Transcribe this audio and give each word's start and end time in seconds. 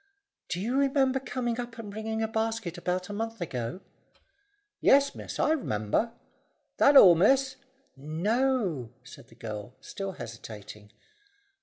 "Do 0.49 0.59
you 0.59 0.77
remember 0.79 1.19
coming 1.19 1.59
up 1.59 1.77
and 1.77 1.91
bringing 1.91 2.23
a 2.23 2.27
basket 2.27 2.75
about 2.75 3.07
a 3.09 3.13
month 3.13 3.39
ago?" 3.39 3.81
"Yes, 4.79 5.13
miss, 5.13 5.37
I 5.37 5.51
r'member. 5.51 6.11
That 6.77 6.97
all, 6.97 7.13
miss?" 7.13 7.57
"No," 7.95 8.89
said 9.03 9.27
the 9.27 9.35
girl, 9.35 9.75
still 9.79 10.13
hesitating. 10.13 10.91